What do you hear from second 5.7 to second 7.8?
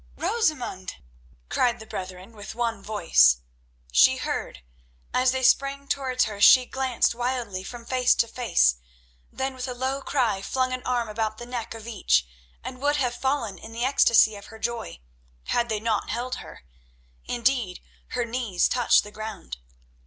towards her she glanced wildly